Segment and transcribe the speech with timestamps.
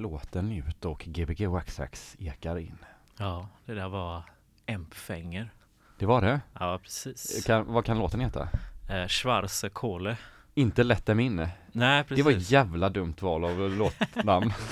[0.00, 2.78] låten ut och Gbg Waxax ekar in.
[3.18, 4.22] Ja, det där var
[4.66, 5.50] Empfänger.
[5.98, 6.40] Det var det.
[6.58, 7.44] Ja, precis.
[7.46, 8.48] Kan, vad kan låten heta?
[8.90, 10.16] Eh, Schwarze Kohle.
[10.54, 10.84] Inte
[11.20, 11.48] in.
[11.72, 12.24] Nej, precis.
[12.24, 14.52] Det var ett jävla dumt val av låtnamn.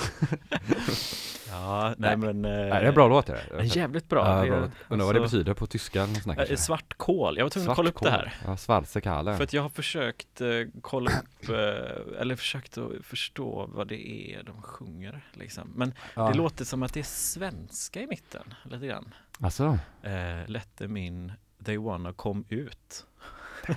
[1.60, 2.44] Ja, nej men...
[2.44, 4.26] Eh, Nej, det är bra låt det En jävligt bra.
[4.28, 4.70] Ja, Det är- bra låt.
[4.88, 6.64] Undrar vad det alltså, betyder på tyska eller något sånt där kanske.
[6.64, 7.36] Svart kol.
[7.36, 8.34] Jag var tvungen att kolla upp det här.
[8.44, 9.36] Ja, Schwarzekale.
[9.36, 10.48] För att jag har försökt eh,
[10.80, 15.72] kolla upp, eh, eller försökt att förstå vad det är de sjunger liksom.
[15.76, 16.28] Men ja.
[16.28, 19.14] det låter som att det är svenska i mitten, lite grann.
[19.40, 19.78] Alltså.
[20.02, 21.32] Eh, Let them in,
[21.64, 23.06] they wanna come ut.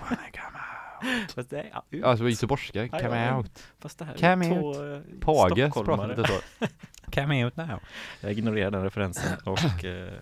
[1.36, 2.04] Fast det är, ja, ut.
[2.04, 3.38] Alltså göteborgska, Ja, come ja.
[3.38, 3.64] out.
[3.80, 6.16] Fast det här Come är två eh, Pages pratar stockholmare.
[6.16, 6.66] lite så.
[7.12, 7.80] Come out now.
[8.22, 10.14] Jag ignorerar den referensen och eh,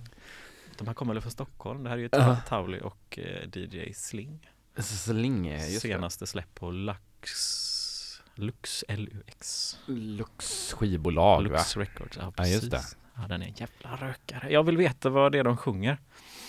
[0.77, 1.83] de här kommer väl från Stockholm.
[1.83, 2.35] Det här är ju Ja.
[2.47, 4.49] Tauli och eh, DJ Sling.
[4.77, 5.87] Slinge, just det.
[5.87, 9.77] Senaste släpp på Lux, Lux, L-U-X.
[9.85, 11.49] Lux skivbolag va?
[11.57, 12.53] Lux Records, ja Ja, precis.
[12.53, 12.81] just det.
[13.15, 14.51] Ja, den är en jävla rökare.
[14.53, 15.97] Jag vill veta vad det är de sjunger.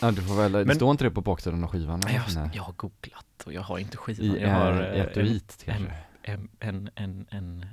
[0.01, 2.03] Ja du får väl, det Men- står inte det på baksidan av skivan?
[2.07, 4.37] Jag, jag har googlat och jag har inte skivan.
[4.37, 5.95] I jag har eh, eh, etui kanske?
[6.23, 7.27] En, en, en,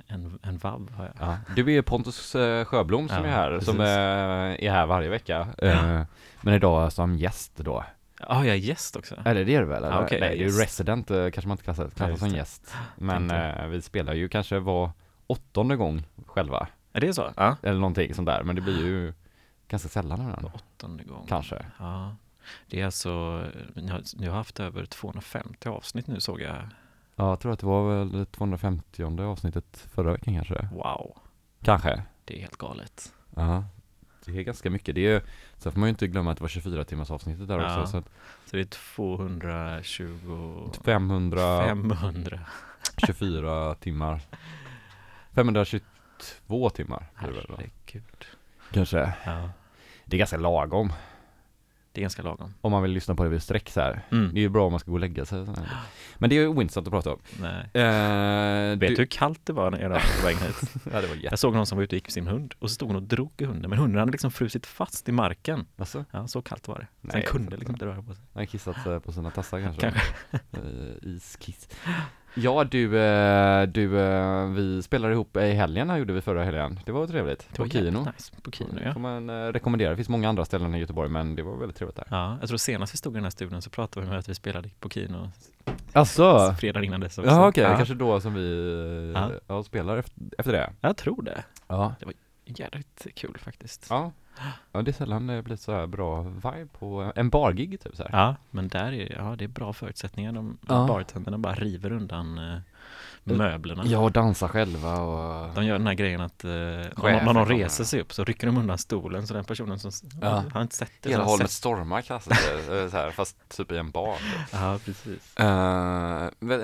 [0.08, 1.14] en, en, vabb har jag.
[1.28, 1.38] Ja.
[1.56, 3.88] Du är Pontus eh, Sjöblom som Ja, är här, som precis.
[3.96, 5.48] eh, är här varje vecka.
[5.58, 6.02] Eh,
[6.40, 7.84] Men idag som gäst då.
[8.20, 9.14] Ja, jag är gäst också.
[9.24, 9.84] Eller det är du väl?
[9.84, 9.96] Eller?
[9.96, 12.74] Ja, okej, Nej, jag är resident kanske man inte klassar, klassar som gäst.
[12.96, 14.90] Men eh, vi spelar ju kanske var
[15.26, 16.68] åttonde gång själva.
[16.92, 17.32] Är det så?
[17.36, 17.56] Ja.
[17.62, 18.42] Eller någonting sånt där.
[18.42, 19.12] Men det blir ju
[19.68, 20.50] ganska sällan ibland.
[20.54, 21.26] Åttonde gången.
[21.26, 21.64] Kanske.
[21.78, 22.16] Ja.
[22.66, 26.56] Det är alltså, ni har, ni har haft över 250 avsnitt nu såg jag.
[27.18, 30.68] Ja, jag tror att det var väl 250 avsnittet förra veckan kanske.
[30.72, 31.16] Wow,
[31.62, 32.02] Kanske.
[32.24, 33.12] det är helt galet.
[33.34, 33.64] Ja.
[34.24, 34.94] Det är ganska mycket.
[34.94, 35.22] Det är
[35.56, 37.80] så får man ju inte glömma att det var 24 timmars avsnittet där Ja.
[37.80, 37.90] också.
[37.90, 38.04] Så att
[38.46, 42.40] Så det är 220, 500 500.
[43.06, 44.20] 24 timmar.
[45.32, 47.06] 522 timmar det?
[47.14, 48.24] Herregud.
[48.72, 49.12] Kanske.
[49.24, 49.50] Ja,
[50.04, 50.92] Det är ganska lagom.
[51.98, 52.54] Det är ganska lagom.
[52.60, 54.04] Om man vill lyssna på det vid sträck så här.
[54.10, 54.30] Mm.
[54.34, 55.40] Det är ju bra om man ska gå och lägga sig.
[55.40, 55.68] och sådär.
[56.18, 57.18] Men det är ju ointressant att prata om.
[57.40, 57.70] Nej.
[57.84, 60.70] Eh, Vet du hur kallt det var när jag var på vägen hit?
[60.92, 61.26] Ja, det var jätte...
[61.30, 62.96] Jag såg någon som var ute och gick med sin hund och så stod hon
[62.96, 65.66] och drog i hunden men hunden hade liksom frusit fast i marken.
[65.76, 66.86] Alltså, Ja, så kallt var det.
[67.00, 68.24] Nej, Sen jag kunde liksom inte röra på sig.
[68.34, 69.80] han kissat eh, på sina tassar kanske.
[69.80, 70.00] Kanske.
[70.52, 71.68] Eh, iskiss.
[72.34, 76.80] Ja du, eh, du, eh, vi spelade ihop i helgen, här gjorde vi förra helgen.
[76.86, 77.48] Det var trevligt.
[77.52, 77.98] Det var på Kino.
[78.16, 78.32] nice.
[78.42, 78.92] På Kino ja.
[78.92, 79.90] Får man eh, rekommendera.
[79.90, 82.06] Det finns många andra ställen i Göteborg men det var väldigt trevligt där.
[82.10, 84.28] Ja, jag tror senast vi stod i den här studion så pratade vi om att
[84.28, 85.30] vi spelade på Kino
[85.92, 86.54] Alltså?
[86.60, 87.30] fredagen innan dess också.
[87.30, 87.76] Ja okej, ja.
[87.76, 89.12] kanske då som vi
[89.48, 89.62] Ja.
[89.64, 89.96] spelar
[90.38, 90.70] efter, det.
[90.80, 91.44] Jag tror det.
[91.68, 91.94] Ja.
[92.44, 93.86] Jävligt kul faktiskt.
[93.90, 94.12] Ja.
[94.72, 98.02] Ja det är sällan det blir så här bra vibe på en bargig typ så
[98.02, 98.10] här.
[98.12, 100.32] Ja, men där är ja, det är bra förutsättningar.
[100.32, 100.86] De Ja.
[100.88, 102.58] bartenderna bara river undan eh,
[103.24, 103.82] möblerna.
[103.86, 105.54] Ja, och dansa själva och...
[105.54, 106.50] De gör den här grejen att eh,
[106.96, 109.90] Chefen när någon reser sig upp så rycker de undan stolen så den personen som
[110.22, 110.44] Ja.
[110.52, 111.10] har inte sett det.
[111.10, 112.38] Hela sett- stormar klassas
[112.68, 114.16] det, eh, så här, fast typ i en bar.
[114.52, 115.34] Ja, precis.
[115.40, 115.46] Uh,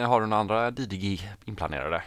[0.06, 2.03] har du några andra DDG inplanerade?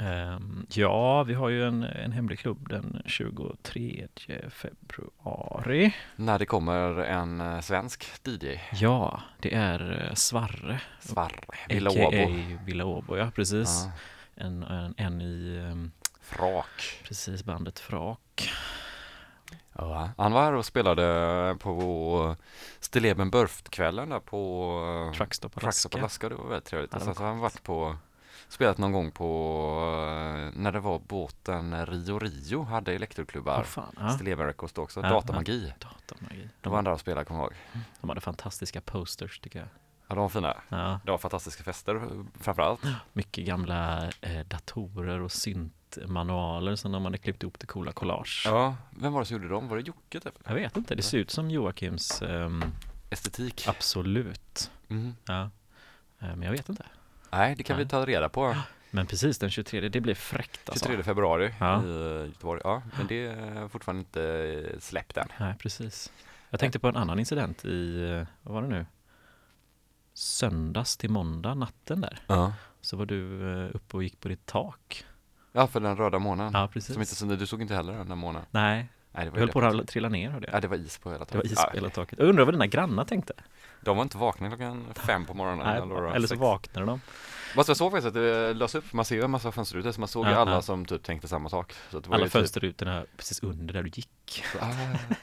[0.00, 4.08] Ehm, ja, vi har ju en, en hemlig klubb den 23
[4.50, 5.94] februari.
[6.16, 10.80] När det kommer en eh, svensk DJ, Ja, det är eh, Svarre.
[11.00, 11.90] Svarre, Villa.
[11.90, 12.32] Åbo.
[12.64, 13.84] Villa Åbo, ja precis.
[13.84, 17.00] Ja, En, en, en i ehm, Frak.
[17.04, 18.50] precis bandet Frak.
[19.72, 22.36] Ja, han var här och spelade på
[22.80, 24.66] Stilleben Burft-kvällen där på
[25.08, 25.98] eh, Truckstop Truckstop Alaska.
[25.98, 26.28] Alaska.
[26.28, 26.90] Det var väldigt trevligt.
[26.92, 27.96] Ja, var så har han varit på
[28.50, 29.24] Spelat någon gång på
[30.54, 33.58] eh, när det var båten Rio Rio hade elektroklubbar.
[33.60, 34.08] Åh fan, ja.
[34.10, 35.72] Stilleben Records då också, Ja, datamagi.
[35.78, 36.48] Datamagi.
[36.60, 37.82] Då var han där och spelade, kommer jag ihåg.
[38.00, 39.68] De hade fantastiska posters tycker jag.
[40.08, 40.56] Ja, de var fina.
[40.68, 42.80] Ja, Det var fantastiska fester framförallt.
[43.12, 48.42] mycket gamla eh, datorer och syntmanualer som de hade klippt ihop till coola collage.
[48.46, 49.68] Ja, vem var det som gjorde dem?
[49.68, 50.34] Var det Jocke typ?
[50.46, 52.64] Jag vet inte, det ser ut som Joakims ehm,
[53.10, 53.68] Estetik?
[53.68, 54.70] Absolut.
[54.88, 55.14] Mm.
[55.24, 55.40] Ja.
[55.42, 55.48] Eh,
[56.18, 56.84] Men jag vet inte.
[57.32, 57.90] Nej, det kan vi Nej.
[57.90, 58.56] ta reda på.
[58.90, 60.86] Men precis den 23, det blir fräckt alltså.
[60.86, 61.84] 23 februari Ja.
[61.84, 62.60] i Göteborg.
[62.64, 65.28] Ja, men det är fortfarande inte släppt än.
[65.40, 66.12] Nej, precis.
[66.50, 68.06] Jag tänkte på en annan incident i,
[68.42, 68.86] vad var det nu?
[70.14, 72.18] Söndags till måndag, natten där.
[72.26, 72.52] Ja.
[72.80, 75.04] Så var du eh, uppe och gick på ditt tak.
[75.52, 76.50] Ja, för den röda månen.
[76.54, 76.92] Ja, precis.
[76.94, 78.42] Som inte, så du såg inte heller den månen?
[78.50, 80.62] Nej, Nej, det var du höll på att trilla ner hörde Ja, jag.
[80.62, 81.52] det var is på hela Det var taket.
[81.52, 82.18] is på hela taket.
[82.18, 83.32] Jag undrar vad dina grannar tänkte.
[83.80, 85.66] De var inte vakna klockan fem på morgonen.
[85.66, 87.00] Nej, eller, eller så vaknade de.
[87.54, 90.00] Fast jag såg faktiskt att det lös upp, man ser ju en massa fönsterrutor så
[90.00, 90.62] man såg ju alla ja.
[90.62, 91.74] som typ tänkte samma sak.
[91.90, 94.44] Så Alla ju typ, fönsterrutorna precis under där du gick.
[94.60, 94.66] ah,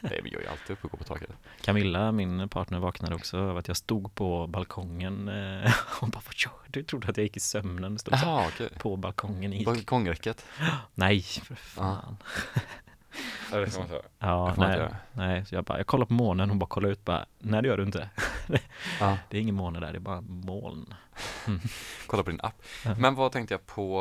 [0.01, 1.29] nej vi gör ju alltid upp och går på taket.
[1.61, 5.27] Camilla, min partner, vaknade också av att jag stod på balkongen.
[5.27, 6.83] eh, Hon bara, vad gör du?
[6.83, 7.97] Trodde att jag gick i sömnen.
[7.99, 8.69] Stod så Jaha okej.
[8.79, 9.53] på balkongen.
[9.53, 10.45] i- Balkongräcket.
[10.93, 12.17] Nej, för fan.
[13.51, 14.01] Ja, det kan man säga.
[14.19, 15.46] Ja, nej, nej.
[15.46, 16.50] Så jag bara, jag kollar på månen.
[16.50, 18.10] Hon bara kollar ut bara, nej det gör du inte.
[19.00, 19.17] Ja.
[19.29, 20.93] Det är ingen måne där, det är bara moln.
[22.07, 22.62] Kolla på din app.
[22.86, 22.96] Ja.
[23.00, 24.00] Men vad tänkte jag på?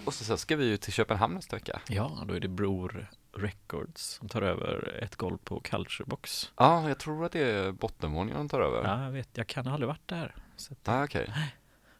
[0.00, 1.80] eh, Och så, så ska vi ju till Köpenhamn nästa vecka.
[1.88, 3.06] Ja, då är det Bror
[3.36, 6.52] Records som tar över ett golv på Culturebox.
[6.56, 8.84] Ja, jag tror att det är bottenvåningen de tar över.
[8.84, 10.34] Ja, jag vet, jag kan aldrig varit där.
[10.56, 11.32] Så att, Ah, okej.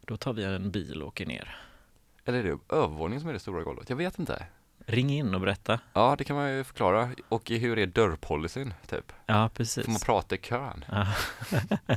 [0.01, 1.57] då tar vi en bil och åker ner.
[2.25, 3.91] Eller är det övervåningen som är det stora golvet?
[3.91, 4.47] Jag vet inte.
[4.93, 5.79] Ring in och berätta.
[5.93, 7.09] Ja, det kan man ju förklara.
[7.29, 9.13] Och hur är dörrpolicyn, typ?
[9.27, 9.85] Ja, precis.
[9.85, 10.85] Får man prata i kön?
[10.91, 11.07] Ja.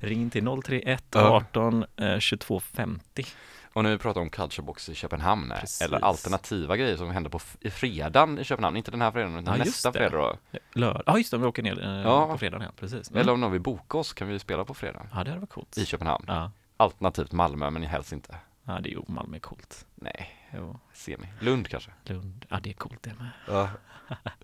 [0.00, 1.20] Ring till 031 Ja.
[1.36, 3.26] 18 eh, 22 50.
[3.72, 5.82] Och när vi pratar om Culturebox i Köpenhamn, eh, Precis.
[5.82, 9.58] eller alternativa grejer som händer på i fredagen i Köpenhamn, inte den här fredagen utan
[9.58, 9.98] Ja, nästa det.
[9.98, 10.58] fredag då.
[10.72, 11.02] Lördag.
[11.06, 12.26] Ja, just det, vi åker ner eh, Ja.
[12.26, 13.10] på fredagen, ja, precis.
[13.10, 13.20] Mm.
[13.20, 15.50] Eller om någon vill boka oss kan vi spela på fredag Ja, det hade varit
[15.50, 15.78] coolt.
[15.78, 16.24] i Köpenhamn.
[16.28, 16.50] Ja.
[16.76, 18.36] Alternativt Malmö, men helst inte.
[18.64, 19.86] ja, det är ju Malmö är coolt.
[19.94, 21.26] Nej, Jo, semi.
[21.40, 21.90] Lund kanske?
[22.04, 22.46] Lund.
[22.48, 23.28] Ja, det är coolt det med.
[23.48, 23.68] Ja.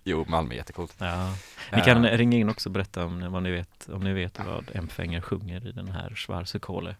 [0.03, 0.95] jo, Malmö är jättecoolt.
[0.97, 1.33] Ja.
[1.73, 4.71] Ni kan ringa in också och berätta om vad ni vet, om ni vet vad
[4.73, 6.95] Empfänger sjunger i den här Schwarze Kohle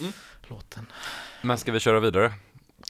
[0.00, 0.12] Mm.
[0.48, 0.86] låten.
[1.42, 2.32] Men ska vi köra vidare?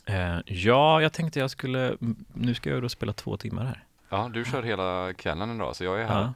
[0.07, 1.97] Eh, ja, jag tänkte jag skulle,
[2.35, 3.85] nu ska jag då spela två timmar här.
[4.09, 6.33] Ja, du kör hela kvällen idag, så jag är här Ja,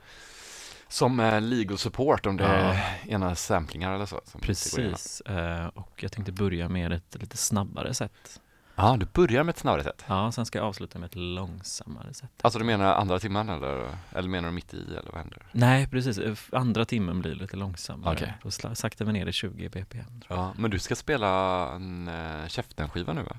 [0.89, 4.21] som eh, legal support om det är ena samplingar eller så.
[4.41, 5.21] Precis.
[5.21, 8.41] Eh, och jag tänkte börja med ett lite snabbare sätt.
[8.77, 10.05] Ja, du börjar med ett snabbare sätt.
[10.09, 12.31] Ja, sen ska jag avsluta med ett långsammare sätt.
[12.43, 15.43] Alltså du menar andra timman eller, eller menar du mitt i eller vad händer?
[15.53, 16.19] Nej, precis.
[16.53, 18.15] Andra timmen blir lite långsammare.
[18.15, 18.35] Okej.
[18.43, 20.21] Då saktar vi ner i 20 bpm.
[20.29, 21.29] Ja, men du ska spela
[21.75, 23.37] en uh, Käften-skiva nu va?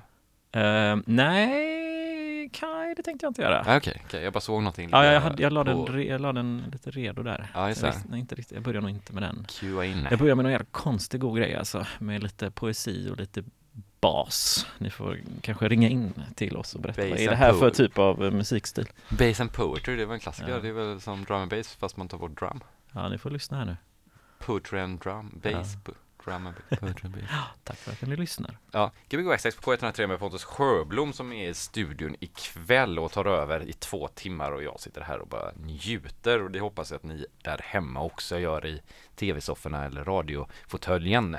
[0.60, 3.64] Eh, nej, kaj, det tänkte jag inte göra.
[3.66, 6.20] Ah, Okej, okej, jag bara såg någonting Ja, jag, hade, jag, la den, på- jag
[6.20, 7.50] la den lite redo där.
[7.54, 7.94] Ja, just jag, det.
[7.94, 9.46] visste, nej, inte riktigt, jag börjar nog inte med den.
[9.48, 10.06] Cuea in.
[10.10, 13.44] Jag börjar med någon jävla konstig god grej alltså, med lite poesi och lite
[14.06, 14.66] bas.
[14.78, 17.70] Ni får kanske ringa in till oss och berätta Bass vad är det här för
[17.70, 18.88] typ av eh, musikstil?
[19.08, 20.50] Bass and poetry, det var en klassiker.
[20.50, 20.58] Ja.
[20.58, 22.60] Det är väl som drum and bass fast man tar bort drum.
[22.92, 23.76] Ja, ni får lyssna här nu.
[24.38, 25.94] Poetry and drum, bass, po-
[26.24, 27.30] drum and poetry and bass.
[27.64, 28.58] Tack för att ni lyssnar.
[28.70, 33.24] Ja, Gbg Access på K103 med Pontus Sjöblom som är i studion ikväll och tar
[33.24, 36.96] över i två timmar och jag sitter här och bara njuter och det hoppas jag
[36.96, 38.82] att ni där hemma också gör i
[39.16, 41.36] tv-sofforna eller radiofåtöljen.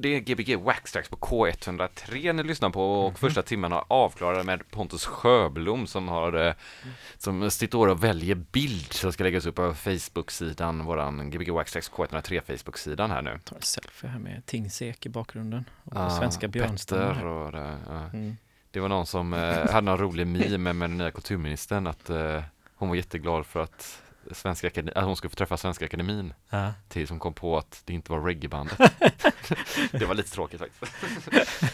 [0.00, 3.14] Det är Gbg Waxtrax på K103 ni lyssnar på och Mhm.
[3.16, 6.54] första timmen har avklarade med Pontus Sjöblom som har eh,
[7.18, 12.40] som står och väljer bild som ska läggas upp på Facebook-sidan, våran Gbg Waxtrax K103
[12.46, 13.38] Facebook-sidan här nu.
[13.44, 15.64] tar en selfie här med Tingsek i bakgrunden.
[15.84, 17.26] Och Ah, svenska björnstammen.
[17.26, 18.04] Och det, ja.
[18.12, 18.36] Mm.
[18.70, 22.42] det var någon som eh, hade någon rolig meme med den nya kulturministern att eh,
[22.74, 24.02] hon var jätteglad för att
[24.34, 26.72] Svenska Akademi, att hon skulle få träffa Svenska Akademin Ja.
[26.88, 28.78] tills hon kom på att det inte var reggaebandet.
[29.92, 31.28] det var lite tråkigt faktiskt.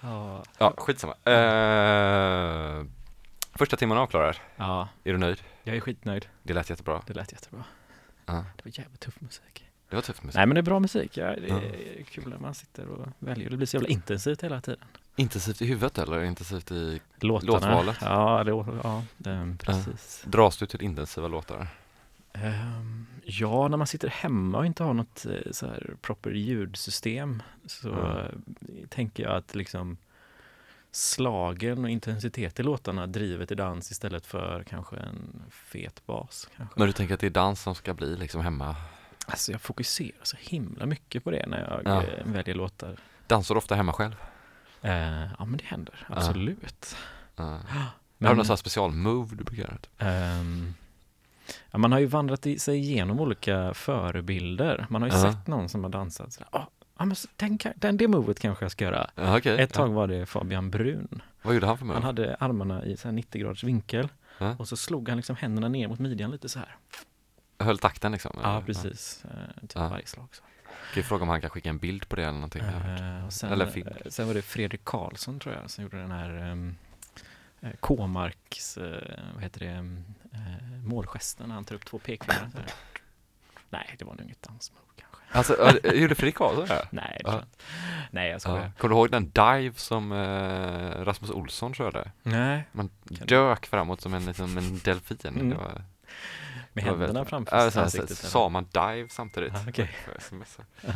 [0.00, 0.44] Ja.
[0.58, 1.14] Ja, skitsamma.
[1.24, 2.84] Eh,
[3.54, 4.36] första timmen avklarad.
[4.56, 5.42] ja, Är du nöjd?
[5.62, 6.26] jag är skitnöjd.
[6.42, 7.02] Det lät jättebra.
[7.06, 7.64] Det lät jättebra.
[8.26, 8.32] Ja.
[8.56, 9.66] Det var jävligt tuff musik.
[9.88, 10.36] Det var tufft musik.
[10.36, 11.16] Nej men det är bra musik.
[11.16, 11.48] Ja, det
[12.00, 13.50] är kul när man sitter och väljer.
[13.50, 14.84] Det blir så jävla intensivt hela tiden.
[15.16, 17.00] Intensivt i huvudet eller intensivt i...
[17.20, 17.52] Låtarna.
[17.52, 17.96] Låtvalet.
[18.00, 20.24] Ja, lå- ja det, precis.
[20.26, 21.66] Dras du till intensiva låtar?
[22.32, 27.42] Ehm, ja, när man sitter hemma och inte har något eh, så här proper ljudsystem
[27.66, 28.04] så Mm.
[28.16, 28.26] eh,
[28.88, 29.96] tänker jag att liksom
[30.90, 36.48] slagen och intensitet i låtarna driver till dans istället för kanske en fet bas.
[36.56, 36.78] Kanske.
[36.78, 38.76] Men du tänker att det är dans som ska bli liksom hemma?
[39.26, 42.02] Alltså jag fokuserar så himla mycket på det när jag Ja.
[42.02, 42.96] eh, väljer låtar.
[43.26, 44.14] Dansar du ofta hemma själv?
[44.84, 46.96] Eh, ja men det händer, absolut.
[47.40, 47.46] Uh.
[47.68, 49.76] Har Men, du någon special-move du brukar göra?
[49.76, 49.90] typ?
[49.98, 50.74] ehm,
[51.70, 54.86] ja, man har ju vandrat i, sig igenom olika förebilder.
[54.90, 55.32] Man har ju Ja.
[55.32, 56.66] sett någon som har dansat sådär, "Ah,
[56.98, 59.10] ja, men den, den, det movet kanske jag ska göra.
[59.14, 59.60] Ja, okej.
[59.60, 61.22] Ett tag var det Fabian Brun.
[61.42, 61.94] Vad gjorde han för move?
[61.94, 64.08] Han hade armarna i så här 90 graders vinkel
[64.38, 64.56] Ja.
[64.58, 66.76] och så slog han liksom händerna ner mot midjan lite så här.
[67.58, 68.38] Höll takten liksom?
[68.42, 69.24] Ja, precis.
[69.24, 70.28] Eh, typ varje slag.
[70.32, 70.42] Så.
[70.92, 72.62] Kan ju fråga om han kan skicka en bild på det eller någonting.
[73.26, 73.88] och sen, Eller film.
[74.06, 76.56] sen var det Fredrik Karlsson tror jag som gjorde den här
[77.60, 79.66] eh, K-marks, eh, vad heter det,
[80.38, 82.50] eh, målgesten när han tar upp två pekfingrar.
[83.70, 85.54] Nej, det var nog inget dansmove kanske.
[85.54, 86.88] Alltså, gjorde Fredrik Karlsson det?
[86.92, 87.44] Nej, det inte.
[88.10, 88.58] Nej, jag skojar.
[88.64, 88.70] Ja.
[88.78, 92.10] Kommer du ihåg den dive som eh, Rasmus Olsson körde?
[92.22, 95.18] Nej, Man dök framåt som en, liksom, en delfin.
[95.24, 95.50] Mm.
[95.50, 95.82] Det var,
[96.74, 98.16] med händerna framför så, ansiktet.
[98.18, 99.52] sa man dive samtidigt?
[99.54, 99.88] Ah,
[100.20, 100.62] smsa.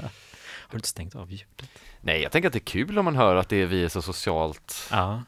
[0.70, 1.70] Har du inte stängt av ljudet?
[2.00, 3.88] Nej, jag tänker att det är kul om man hör att det är vi är
[3.88, 5.22] så socialt Ja.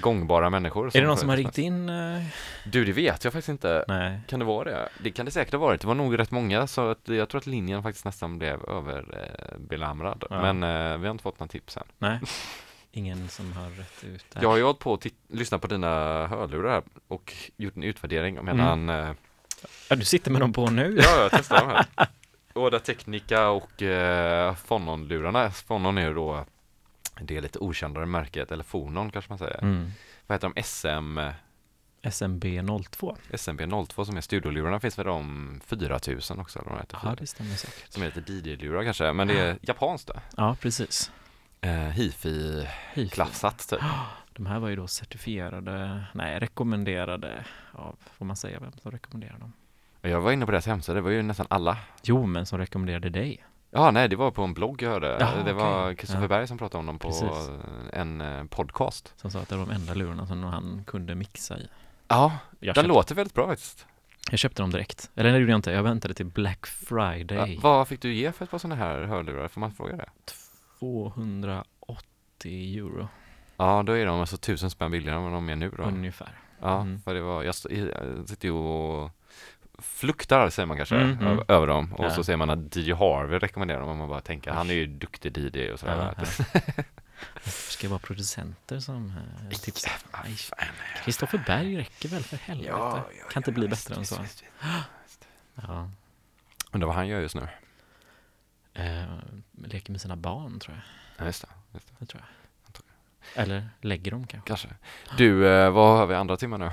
[0.00, 0.96] gångbara människor.
[0.96, 1.88] Är det någon som har ringt in?
[1.88, 2.22] eh,
[2.64, 3.84] Du, det vet jag faktiskt inte.
[3.88, 4.20] Nej.
[4.28, 4.88] Kan det vara det?
[5.02, 5.80] Det kan det säkert ha varit.
[5.80, 10.24] Det var nog rätt många så att jag tror att linjen faktiskt nästan blev överbelamrad.
[10.30, 10.52] Ja.
[10.52, 11.82] Men eh, vi har inte fått några tips än.
[11.98, 12.20] Nej.
[12.92, 14.42] Ingen som har rätt ut det här.
[14.42, 15.88] Jag har ju hållit på att tit- lyssna på dina
[16.26, 19.10] hörlurar här och gjort en utvärdering mellan eh,
[19.88, 20.98] Ja, du sitter med dem på nu?
[21.02, 22.08] Ja, jag testar dem här.
[22.54, 25.50] Oda Technica och eh, Fonon-lurarna.
[25.50, 26.44] Fonon är ju då
[27.20, 29.62] det är lite okändare märket, eller Fonon kanske man säger.
[29.62, 29.90] Mm.
[30.26, 30.62] Vad heter de?
[30.62, 31.18] SM,
[32.02, 32.44] SMB
[32.90, 33.16] 02.
[33.30, 36.98] SMB02 som är studiolurarna finns väl de 4000 också eller de heter?
[37.02, 37.92] Ja, det stämmer säkert.
[37.92, 40.14] Som är lite DJ-lurar kanske, men det är japanskt då.
[40.36, 41.10] Ja, precis.
[41.60, 43.68] Eh, Hifi-klassat Hifi.
[43.68, 43.80] typ.
[44.32, 49.38] De här var ju då certifierade, nej, rekommenderade av, får man säga vem som rekommenderar
[49.38, 49.52] dem?
[50.10, 51.78] Jag var inne på deras hemsida, det var ju nästan alla.
[52.02, 53.44] Jo, men som rekommenderade dig.
[53.70, 55.16] Ja, nej, det var på en blogg jag hörde.
[55.20, 55.94] Jaha, det var.
[55.94, 56.28] Kristoffer Ja.
[56.28, 57.50] Berg som pratade om dem på Precis.
[57.92, 59.14] en eh, podcast.
[59.16, 61.68] Som sa att det var de enda lurarna som han kunde mixa i.
[62.08, 63.86] Ja, Jag den köpte, låter väldigt bra faktiskt.
[64.30, 65.10] jag köpte dem direkt.
[65.14, 67.58] Eller det gjorde jag inte, jag väntade till Black Ja, Friday.
[67.62, 69.48] vad fick du ge för ett par sådana här hörlurar?
[69.48, 70.06] Får man fråga det?
[70.78, 73.08] 280 euro
[73.56, 75.82] Ja, då är de alltså tusen spänn billigare än vad de är nu då.
[75.82, 76.38] ungefär.
[76.60, 77.00] Ja, Mm.
[77.02, 79.10] för det var, jag, jag sitter ju och
[79.78, 81.44] fluktar säger man kanske, Mm, mm.
[81.48, 81.92] över dem.
[81.92, 82.10] Och Ja.
[82.10, 84.86] så ser man att DJ Harvey rekommenderar dem och man bara tänker, han är ju
[84.86, 86.14] duktig DJ och sådär.
[86.16, 86.82] Ja, ja.
[87.44, 89.12] Det ska vara producenter som
[89.50, 89.92] eh, tipsar.
[91.04, 93.02] Kristoffer Berg räcker väl för helvete?
[93.30, 94.24] kan inte bli bättre än så.
[95.54, 95.90] Ja.
[96.72, 97.48] Undrar vad han gör just nu?
[98.74, 99.04] Eh,
[99.64, 100.84] leker med sina barn tror jag.
[101.24, 101.48] Ja, just det.
[101.74, 101.94] Just det.
[101.98, 102.28] Det tror jag.
[103.34, 104.48] Eller lägger dem kanske.
[104.48, 104.68] Kanske.
[105.16, 106.70] Du, eh, vad har vi andra timmen nu?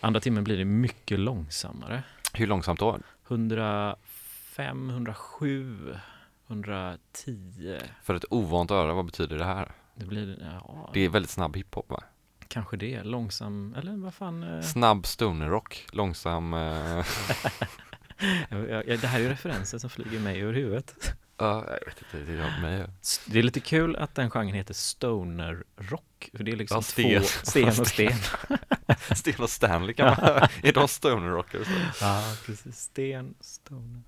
[0.00, 2.02] Andra timmen blir det mycket långsammare.
[2.34, 2.98] Hur långsamt då?
[3.28, 5.96] 105, 107,
[6.48, 7.78] 110.
[8.02, 9.72] För ett ovant öra, vad betyder det här?
[9.94, 12.02] Det blir, ja, Det är väldigt snabb hiphop va?
[12.48, 13.02] kanske det.
[13.02, 14.42] Långsam, eller vad fan.
[14.42, 16.54] eh, Snabb stonerrock, långsam...
[16.54, 16.60] Eh,
[18.48, 21.14] jag- jag- det här är ju referenser som flyger mig ur huvudet.
[21.38, 22.90] Ja, jag vet inte, det är med.
[23.26, 26.30] Det är lite kul att den genren heter stoner rock.
[26.36, 27.20] För det är liksom Ja, sten.
[27.22, 28.12] två, sten och sten.
[29.16, 30.48] Sten och Stanley kan man...
[30.62, 31.64] är de stonerrockare?
[31.64, 31.70] så?
[32.04, 32.76] Ja, precis.
[32.80, 34.02] Sten, stoner.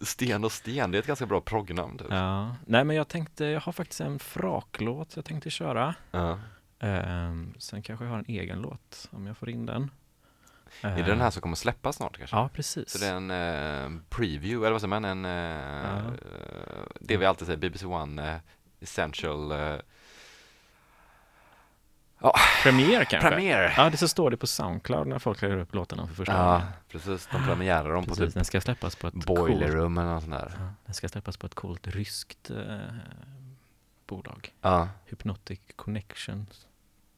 [0.00, 2.06] Sten och Sten, det är ett ganska bra proggnamn typ.
[2.10, 5.94] Ja, nej men jag tänkte, jag har faktiskt en fraklåt jag tänkte köra.
[6.10, 6.38] Ja.
[6.80, 9.90] Ehm, sen kanske jag har en egen låt om jag får in den.
[10.80, 12.36] Är det den här som kommer släppas snart kanske?
[12.36, 12.90] Ja, precis.
[12.90, 15.04] Så det är en eh, preview, eller vad säger man?
[15.04, 15.96] En, Ja.
[15.98, 18.38] eh, det vi alltid säger, BBC One eh,
[18.80, 19.76] Essential eh,
[22.62, 23.28] Premiär kanske?
[23.30, 23.72] Premiere.
[23.76, 26.52] Ja, det så står det på Soundcloud när folk lägger upp låtarna för första Ja,
[26.52, 26.66] gången.
[26.88, 27.28] precis.
[27.32, 30.10] De premiärar dem på Precis, typ den ska släppas på ett Boiler coolt, Room eller
[30.10, 30.52] något sånt där.
[30.58, 32.78] ja, den ska släppas på ett coolt ryskt eh,
[34.06, 34.52] bolag.
[34.60, 36.66] Ja, Hypnotic Connections.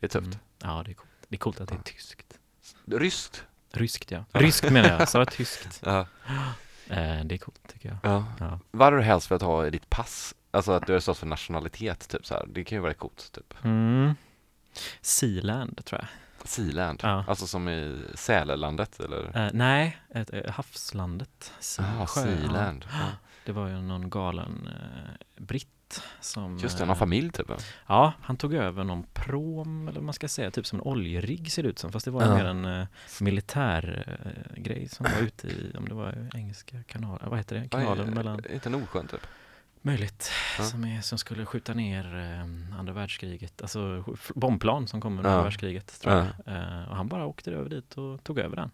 [0.01, 0.27] det är tufft.
[0.27, 0.39] Mm.
[0.63, 1.11] Ja, det är coolt.
[1.29, 1.83] Det är coolt att det är Ja.
[1.83, 2.39] tyskt.
[2.87, 3.45] Ryskt.
[3.73, 4.25] Ryskt ja.
[4.33, 5.81] Ryskt menar jag, sa jag tyskt?
[5.85, 6.07] Ja.
[6.89, 7.99] Eh, det är coolt tycker jag.
[8.03, 8.25] ja.
[8.41, 8.59] Ja.
[8.71, 10.35] Vad hade du helst velat ha i ditt pass?
[10.51, 12.47] Alltså att du har stått för nationalitet, typ så här.
[12.47, 13.55] Det kan ju vara coolt, typ.
[13.65, 14.15] Mm.
[15.01, 16.09] Sealand tror jag.
[16.49, 17.01] Sealand.
[17.03, 17.25] Ja.
[17.29, 19.45] Alltså som i Sälelandet, eller?
[19.45, 21.53] Eh, nej, ett, eh, havslandet.
[22.07, 22.85] Sjö, Sealand.
[22.93, 23.07] Ja.
[23.45, 25.11] Det var ju någon galen eh,
[26.21, 26.59] som...
[26.59, 27.51] Just det, eh, någon familj typ.
[27.87, 31.53] Ja, han tog över någon prom, eller vad man ska säga, typ som en oljerigg
[31.53, 31.93] ser det ut som.
[31.93, 32.35] Fast det var Ja.
[32.35, 32.87] mer en uh,
[33.21, 37.69] militär eh, grej som var ute i, om det var engelska kanalen, vad heter det,
[37.69, 39.21] kanalen är- mellan, Inte Nordsjön typ?
[39.83, 40.65] möjligt, Ja.
[40.65, 45.35] som, är, som skulle skjuta ner eh, andra världskriget, alltså bombplan som kom under Ja.
[45.35, 46.27] andra världskriget tror jag.
[46.47, 46.53] Ja.
[46.53, 48.71] Eh, och han bara åkte över dit och tog över den.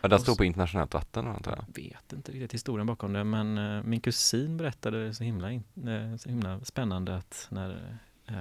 [0.00, 1.64] Ja, den stod på internationellt vatten antar jag.
[1.68, 5.64] Jag vet inte riktigt historien bakom det, men eh, min kusin berättade så himla, in,
[5.88, 8.34] eh, så himla spännande att när eh,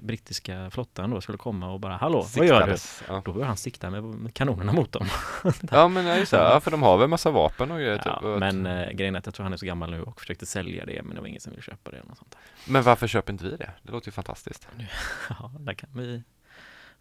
[0.00, 2.76] brittiska flottan då skulle komma och bara Hallå, vad gör du?
[2.78, 3.02] Siktades.
[3.08, 3.22] Ja.
[3.24, 5.06] Då började han sikta med, kanonerna mot dem.
[5.70, 8.06] ja men ja, just det, ja, för de har väl massa vapen och grejer typ.
[8.06, 10.20] Ja, Och- men eh, grejen är att jag tror han är så gammal nu och
[10.20, 12.82] försökte sälja det, men det var ingen som ville köpa det eller något sånt men
[12.82, 13.70] varför köper inte vi det?
[13.82, 14.68] Det låter ju fantastiskt.
[15.30, 16.22] Ja, där kan vi,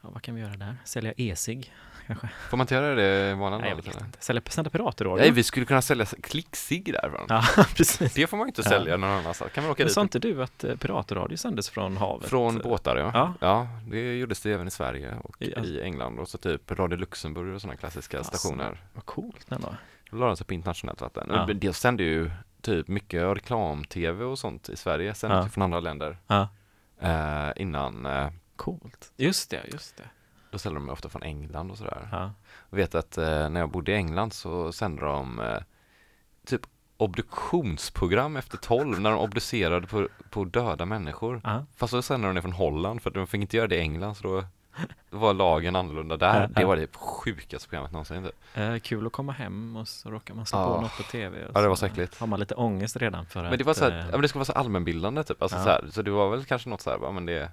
[0.02, 0.76] ja, vad kan vi göra där?
[0.86, 1.74] Sälja e-cigg
[2.08, 2.30] kanske?
[2.50, 4.06] Får man inte göra det i vanliga Nej, jag vet inte.
[4.20, 5.22] Sälja, sända piratradio?
[5.22, 7.26] Nej, vi skulle kunna sälja klicksig därifrån.
[7.30, 7.44] Ja,
[7.76, 8.14] precis.
[8.14, 8.70] Det får man ju inte Ja.
[8.70, 9.52] sälja någon annanstans.
[9.52, 9.94] Kan man åka Men dit?
[9.94, 12.30] sa inte du att eh, piratradio sändes från havet?
[12.30, 13.12] Från båtar ja.
[13.14, 13.34] Ja.
[13.40, 13.68] ja.
[13.92, 16.98] det gjordes det även i Sverige och I- alltså- i England och så typ Radio
[16.98, 18.38] Luxemburg och sådana klassiska Fasen.
[18.40, 18.78] stationer.
[18.94, 19.76] Vad coolt ändå.
[20.12, 21.28] Då la de sig på internationellt vatten.
[21.30, 21.48] Ja.
[21.54, 22.32] Det sände ju
[22.62, 25.50] typ mycket reklam-tv och sånt i Sverige, sändes Ja.
[25.50, 26.18] från andra länder.
[26.28, 26.48] Ja.
[27.02, 29.12] Eh, innan, eh, Coolt.
[29.18, 30.04] Just det, just det.
[30.58, 32.08] Då ställde de ofta från England och sådär.
[32.12, 32.32] Ja.
[32.70, 35.58] Jag vet att eh, när jag bodde i England så sände de eh,
[36.46, 36.62] typ
[36.98, 41.42] obduktionsprogram efter tolv när de obducerade på, på döda människor.
[41.44, 41.66] Ja.
[41.76, 43.80] Fast så sände de det från Holland för att de fick inte göra det i
[43.80, 44.44] England så då
[45.10, 46.42] var lagen annorlunda där.
[46.42, 48.24] Ja, Det var det sjukaste programmet någonsin.
[48.24, 48.58] Typ.
[48.58, 51.46] Eh, kul att komma hem och så råkar man slå på något på tv.
[51.46, 52.20] och Ja, det var så äckligt.
[52.20, 53.58] Har man lite ångest redan för Men att...
[53.58, 55.42] det var så här, eh, men det skulle vara så allmänbildande typ.
[55.42, 57.52] Alltså så, här, så det var väl kanske något så här, men det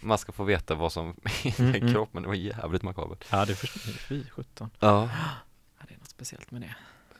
[0.00, 1.94] man ska få veta vad som är i Mm, en mm.
[1.94, 3.24] kropp, men det var jävligt makabert.
[3.30, 4.70] Ja, det förstår Fy sjutton.
[4.78, 5.08] Ja.
[5.78, 6.74] Ja, det är något speciellt med det.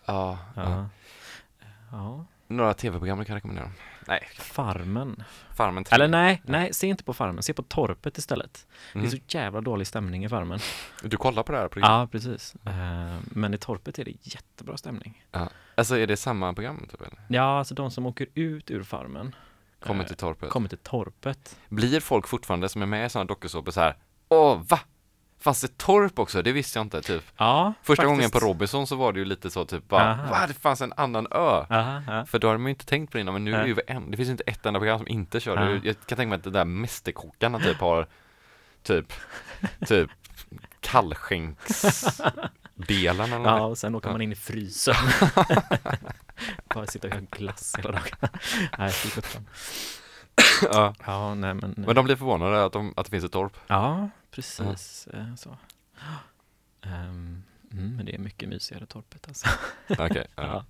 [0.04, 0.38] Ja.
[0.56, 0.62] ja.
[0.70, 0.88] Ja.
[1.92, 2.24] ja.
[2.50, 3.70] Några tv-program du kan rekommendera?
[4.06, 5.22] Nej, Farmen.
[5.54, 5.94] Farmen 3.
[5.94, 7.42] Eller nej, nej, se inte på Farmen.
[7.42, 8.66] Se på Torpet istället.
[8.94, 9.02] Mm.
[9.06, 10.58] Det är så jävla dålig stämning i Farmen.
[11.02, 11.98] Du kollar på det här programmet?
[11.98, 12.54] Ja, precis.
[12.66, 15.24] Eh, men i Torpet är det jättebra stämning.
[15.74, 17.18] Alltså är det samma program typ eller?
[17.28, 19.34] Ja, alltså de som åker ut ur Farmen
[19.82, 20.50] Kommer eh, till torpet?
[20.50, 21.56] kommer till Torpet.
[21.68, 23.96] Blir folk fortfarande som är med i sådana dokusåpor så här
[24.28, 24.80] Åh, va?
[25.40, 26.42] Fanns det torp också?
[26.42, 27.24] Det visste jag inte, typ.
[27.36, 28.16] Ja, Första faktiskt.
[28.16, 30.30] gången på Robinson så var det ju lite så typ bara, Aha.
[30.30, 30.44] va?
[30.48, 31.64] Det fanns en annan ö?
[31.70, 32.26] Aha, ja.
[32.26, 33.76] För då har man ju inte tänkt på det innan, men nu är det ju
[33.86, 35.70] en, det finns inte ett enda program som inte kör det.
[35.74, 35.80] Ja.
[35.84, 38.06] Jag kan tänka mig att det där Mästerkockarna typ har
[38.82, 39.12] typ,
[39.86, 40.10] typ
[40.80, 44.12] kallskänksdelen eller Ja, och sen åker Ja.
[44.12, 44.94] man in i frysen.
[46.74, 48.30] Bara sitta och göra glass hela dagen.
[48.78, 49.46] Nej, fy sjutton.
[50.72, 50.94] ja.
[51.06, 51.74] Ja, nej men.
[51.76, 53.56] Men de blir förvånade att, de, att det finns ett torp.
[53.66, 55.56] Ja, precis eh, så.
[56.82, 59.48] Ehm, mm, men det är mycket mysigare torpet alltså.
[59.88, 60.26] Okej.
[60.36, 60.42] ja.
[60.44, 60.64] Ja.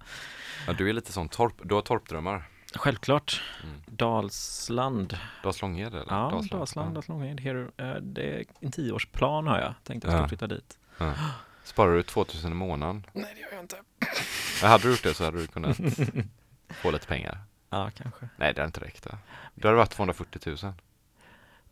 [0.66, 2.48] Ja, du är lite sån torp, du har torpdrömmar.
[2.74, 3.42] Självklart.
[3.62, 3.82] Mm.
[3.86, 5.18] Dalsland.
[5.42, 6.06] Dalslänged eller?
[6.08, 6.60] Ja, Dalsland.
[6.60, 7.68] Dalsland, Dalsland, Here.
[7.76, 9.74] Eh, Det är en tioårsplan har jag.
[9.84, 10.28] Tänkte jag skulle Ja.
[10.28, 10.78] flytta dit.
[10.98, 11.12] Ja.
[11.68, 13.06] Sparar du 2000 i månaden?
[13.12, 13.76] Nej, det gör jag inte.
[14.62, 15.76] Ja, hade du gjort det så hade du kunnat
[16.70, 17.38] få lite pengar.
[17.70, 18.28] Ja, kanske.
[18.36, 19.06] Nej, det hade inte räckt.
[19.54, 20.74] Det hade varit 240 000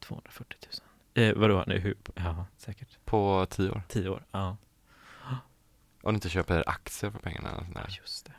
[0.00, 0.58] 240
[1.14, 1.26] 000.
[1.28, 1.96] Eh, vadå, nu, hur?
[2.14, 2.98] Ja, säkert.
[3.04, 3.82] på 10 år.
[3.88, 4.24] Tio år.
[4.30, 4.56] Ja,
[6.02, 7.48] Om du inte köper aktier för pengarna.
[7.48, 7.98] eller sån ja där.
[8.02, 8.32] just det.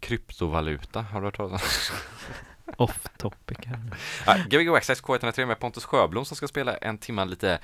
[0.00, 1.96] Kryptovaluta, har du hört talas om?
[2.76, 3.80] Off topic här.
[4.26, 7.58] Ja, Gbg Access K103 med Pontus Sjöblom som ska spela en timma lite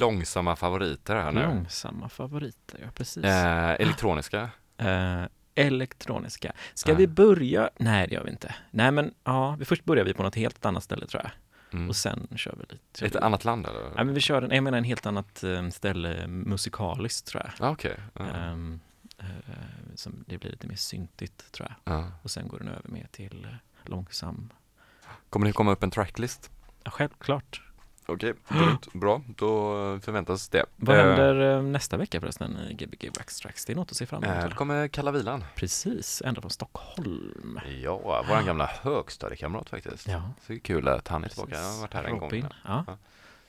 [0.00, 1.42] långsamma favoriter här nu.
[1.42, 3.24] Långsamma favoriter, ja precis.
[3.24, 4.50] Eh, elektroniska.
[4.78, 5.22] Eh,
[5.54, 6.52] elektroniska.
[6.74, 6.96] Ska Ja.
[6.96, 7.70] vi börja?
[7.78, 8.54] Nej, det gör vi inte.
[8.70, 11.32] Nej, men ja, vi först börjar vi på något helt annat ställe tror jag.
[11.72, 11.88] Mm.
[11.88, 13.06] Och sen kör vi lite.
[13.06, 13.80] Ett vi- annat land eller?
[13.94, 17.68] Nej, men vi kör en, jag menar en helt annat eh, ställe musikaliskt tror jag.
[17.70, 17.76] Ah.
[18.14, 18.24] Ja.
[18.24, 18.80] Ehm,
[19.18, 19.26] eh,
[19.94, 21.94] som det blir lite mer syntigt tror jag.
[21.96, 22.04] Ja.
[22.22, 23.56] Och sen går den över mer till eh,
[23.88, 24.52] långsam.
[25.30, 26.50] Kommer det komma upp en tracklist?
[26.84, 27.62] Ja, självklart.
[28.08, 28.92] Okej, grymt.
[28.92, 29.70] Bra, då
[30.00, 30.64] förväntas det.
[30.76, 33.64] Vad Eh, händer eh, nästa vecka förresten i Gbg Backstracks?
[33.64, 34.36] Det är något att se fram emot.
[34.36, 34.48] Eh, va?
[34.48, 35.44] Då kommer Kalla Vilan.
[35.54, 37.60] Precis, ända från Stockholm.
[37.82, 40.08] Ja, vår gamla högstadiekamrat faktiskt.
[40.08, 41.56] Ja, Så det är kul att han är tillbaka.
[41.56, 42.40] Han har varit här en Robin.
[42.42, 42.50] gång.
[42.64, 42.84] Ja.
[42.86, 42.96] Ja.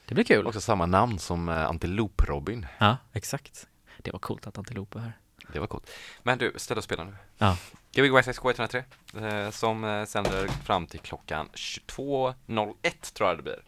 [0.06, 0.48] Det blir kul.
[0.48, 2.66] Också samma namn som eh, Antilop-Robin.
[2.78, 3.68] Ja, exakt.
[3.98, 5.18] Det var coolt att Antilop var här.
[5.54, 5.90] Det var coolt.
[6.24, 7.16] Men du, ställ och spela nu.
[7.38, 7.58] Ja.
[7.98, 8.84] Gbg White K103
[9.22, 13.64] eh, som eh, sänder fram till klockan 22.01 tror jag det blir.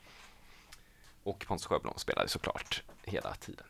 [1.23, 3.65] Och Pontus Sjöblom spelade såklart hela tiden.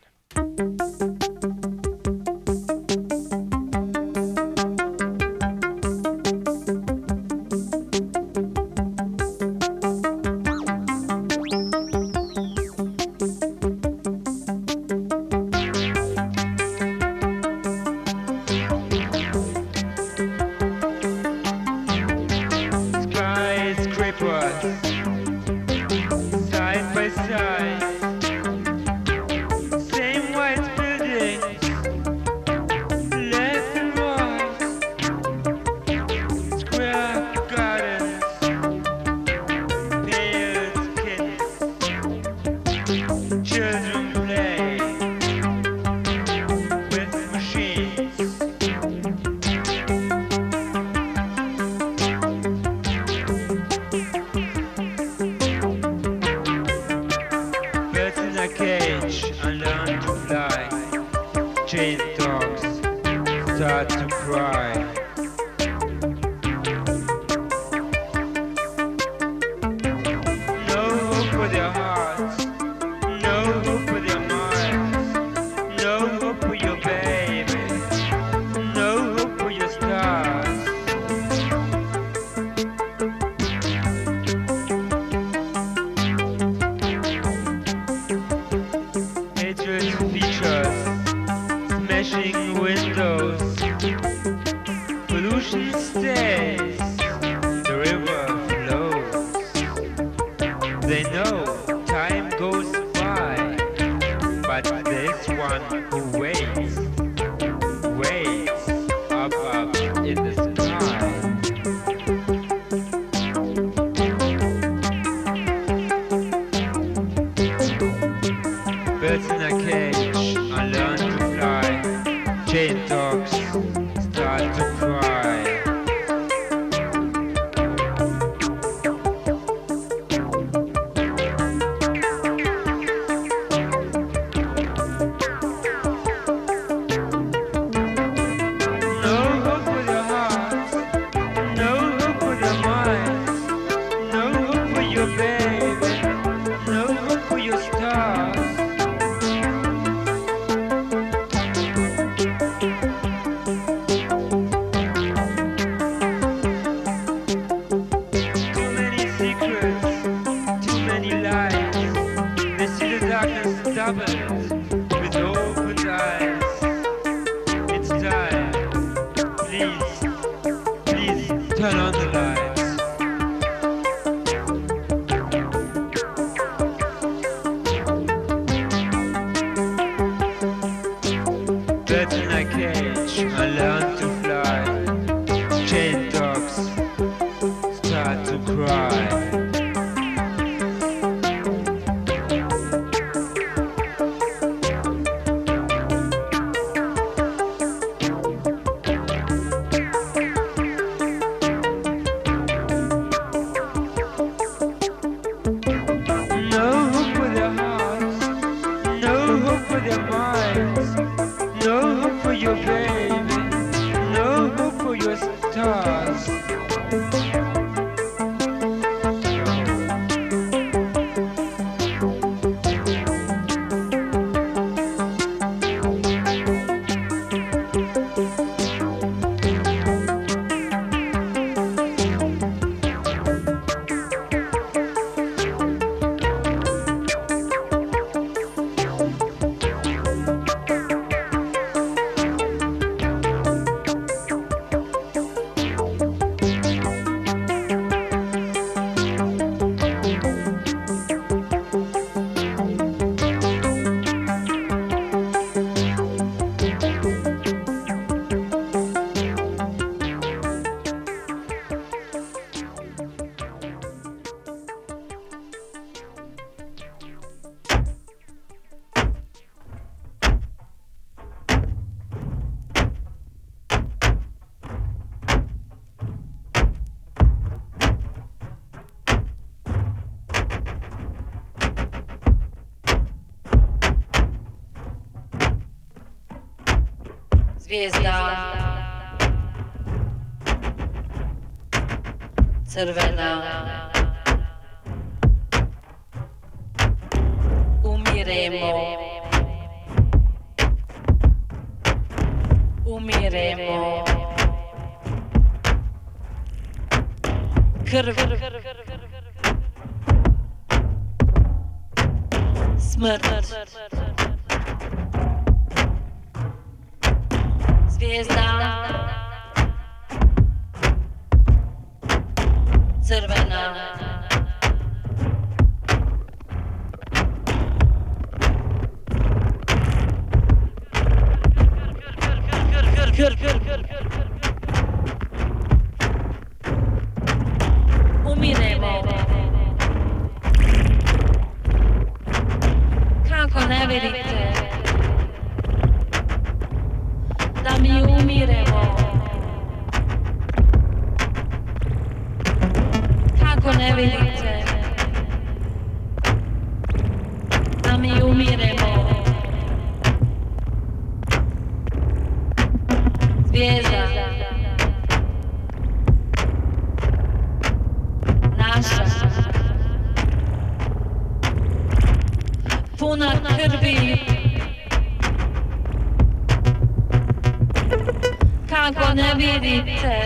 [379.62, 380.19] 对。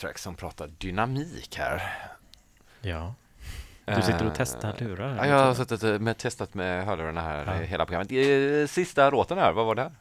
[0.00, 1.82] Waxtrack som pratar dynamik här.
[2.80, 3.14] Ja.
[3.84, 5.16] Du sitter och Eh, testar lurar?
[5.16, 7.52] Ja, jag har suttit eh, med, testat med hörlurarna här Ja.
[7.54, 8.12] eh, hela programmet.
[8.12, 9.82] Eh, Sista låten här, vad var det?
[9.82, 9.92] här?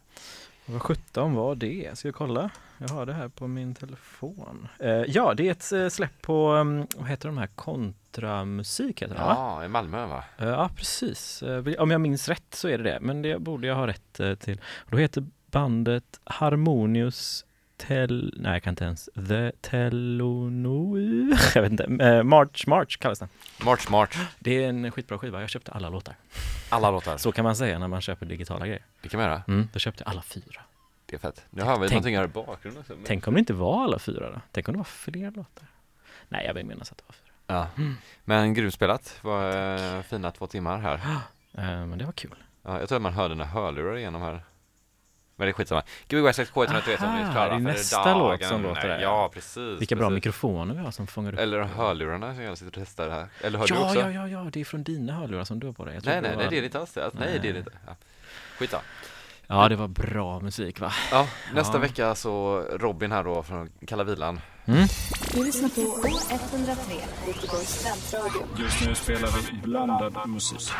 [0.65, 1.97] Vad sjutton var det?
[1.97, 2.49] Ska jag kolla?
[2.77, 4.67] Jag har det här på min telefon.
[4.79, 9.15] Eh, ja, det är ett eh, släpp på, um, vad heter de här, kontramusik heter
[9.15, 9.33] det va?
[9.37, 10.23] Ja, i Malmö va?
[10.37, 11.43] Eh, ja, precis.
[11.43, 14.19] Eh, om jag minns rätt så är det det, men det borde jag ha rätt
[14.19, 14.61] eh, till.
[14.89, 17.45] Då heter bandet Harmonious
[17.87, 18.33] Tel...
[18.37, 19.09] Nej, jag kan inte ens.
[19.27, 20.97] The Telono...
[21.55, 21.83] Jag vet inte.
[21.83, 23.29] Eh, March March kallas den.
[23.65, 25.41] March March, Det är en skitbra skiva.
[25.41, 26.15] Jag köpte alla låtar.
[26.69, 27.17] alla låtar.
[27.17, 28.85] Så kan man säga när man köper digitala grejer.
[29.01, 29.43] Det kan man göra.
[29.47, 30.61] Mm, då köpte jag alla fyra.
[31.05, 31.45] Det är fett.
[31.49, 32.93] Nu hör vi Tänk- någonting här i bakgrunden också.
[32.93, 34.41] men- Tänk om det inte var alla fyra då?
[34.51, 35.67] Tänk om det var fler låtar?
[36.29, 37.33] Nej, jag vill minnas att det var fyra.
[37.47, 37.67] Ja.
[38.25, 39.19] Men grymt spelat.
[39.21, 40.99] Var eh, fina två timmar här.
[41.57, 42.35] Eh, men det var kul.
[42.63, 44.43] Ja, jag tror att man hörde några hörlurar igenom här.
[45.39, 45.83] Men det är skitsamma.
[46.07, 48.19] Gbg West K103 som vi är klara det är för nästa dagen.
[48.19, 49.29] låt som låter där, ja.
[49.33, 49.81] Precis.
[49.81, 50.15] Vilka bra precis.
[50.15, 51.39] mikrofoner vi har som fångar upp.
[51.39, 53.27] Eller hörlurarna som jag sitter och testar här.
[53.41, 53.99] Eller hör du ja, också?
[53.99, 55.93] ja, ja, ja, det är från dina hörlurar som du har på dig.
[55.95, 57.03] Jag Nej, nej, var- nej, det är det inte alls det.
[57.05, 57.57] Alltså, Nej, det är det Nej.
[57.59, 57.71] inte.
[57.87, 57.95] Ja.
[58.57, 58.77] Skit då.
[59.47, 60.91] Ja, det var bra musik va?
[61.11, 61.79] Ja, nästa Ja.
[61.81, 64.41] vecka så Robin här då från Kalla Vilan.
[64.65, 68.47] Du lyssnar på K103, Göteborgs studentradio.
[68.57, 70.71] Just nu spelar vi blandad musik.